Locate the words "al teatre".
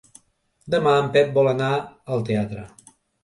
2.15-2.65